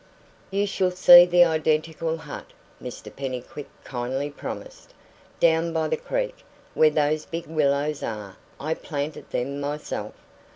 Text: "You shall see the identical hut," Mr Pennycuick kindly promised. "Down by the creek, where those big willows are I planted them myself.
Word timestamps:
"You 0.49 0.65
shall 0.65 0.89
see 0.89 1.25
the 1.27 1.45
identical 1.45 2.17
hut," 2.17 2.53
Mr 2.81 3.15
Pennycuick 3.15 3.67
kindly 3.83 4.31
promised. 4.31 4.95
"Down 5.39 5.71
by 5.73 5.89
the 5.89 5.95
creek, 5.95 6.43
where 6.73 6.89
those 6.89 7.25
big 7.27 7.45
willows 7.45 8.01
are 8.01 8.35
I 8.59 8.73
planted 8.73 9.29
them 9.29 9.59
myself. 9.61 10.15